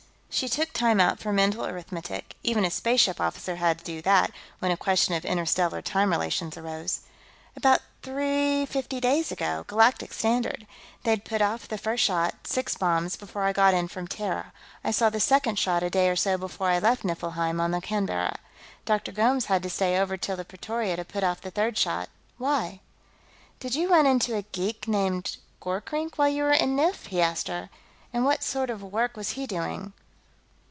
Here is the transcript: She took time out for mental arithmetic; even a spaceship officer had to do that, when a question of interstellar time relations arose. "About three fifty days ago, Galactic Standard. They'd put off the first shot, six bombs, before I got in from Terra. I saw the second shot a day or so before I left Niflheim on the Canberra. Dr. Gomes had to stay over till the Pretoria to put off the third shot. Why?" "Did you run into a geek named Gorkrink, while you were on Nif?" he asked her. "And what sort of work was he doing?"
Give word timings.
She 0.33 0.47
took 0.47 0.71
time 0.71 0.99
out 1.01 1.19
for 1.19 1.33
mental 1.33 1.65
arithmetic; 1.67 2.35
even 2.41 2.63
a 2.65 2.71
spaceship 2.71 3.19
officer 3.19 3.57
had 3.57 3.77
to 3.79 3.83
do 3.85 4.01
that, 4.03 4.31
when 4.59 4.71
a 4.71 4.77
question 4.77 5.13
of 5.13 5.25
interstellar 5.25 5.81
time 5.81 6.09
relations 6.09 6.57
arose. 6.57 7.01
"About 7.55 7.81
three 8.01 8.65
fifty 8.65 9.01
days 9.01 9.31
ago, 9.33 9.65
Galactic 9.67 10.13
Standard. 10.13 10.65
They'd 11.03 11.25
put 11.25 11.41
off 11.41 11.67
the 11.67 11.77
first 11.77 12.03
shot, 12.03 12.47
six 12.47 12.75
bombs, 12.77 13.17
before 13.17 13.43
I 13.43 13.51
got 13.51 13.73
in 13.73 13.89
from 13.89 14.07
Terra. 14.07 14.53
I 14.85 14.89
saw 14.91 15.09
the 15.09 15.19
second 15.19 15.59
shot 15.59 15.83
a 15.83 15.89
day 15.89 16.07
or 16.09 16.15
so 16.15 16.37
before 16.37 16.69
I 16.69 16.79
left 16.79 17.03
Niflheim 17.03 17.59
on 17.59 17.71
the 17.71 17.81
Canberra. 17.81 18.39
Dr. 18.85 19.11
Gomes 19.11 19.45
had 19.45 19.61
to 19.63 19.69
stay 19.69 19.99
over 19.99 20.15
till 20.15 20.37
the 20.37 20.45
Pretoria 20.45 20.95
to 20.95 21.03
put 21.05 21.25
off 21.25 21.41
the 21.41 21.51
third 21.51 21.77
shot. 21.77 22.07
Why?" 22.37 22.79
"Did 23.59 23.75
you 23.75 23.89
run 23.91 24.07
into 24.07 24.35
a 24.37 24.43
geek 24.43 24.87
named 24.87 25.35
Gorkrink, 25.59 26.15
while 26.17 26.29
you 26.29 26.43
were 26.43 26.53
on 26.53 26.77
Nif?" 26.77 27.07
he 27.07 27.21
asked 27.21 27.47
her. 27.49 27.69
"And 28.13 28.23
what 28.23 28.43
sort 28.43 28.69
of 28.69 28.81
work 28.81 29.17
was 29.17 29.31
he 29.31 29.45
doing?" 29.45 29.91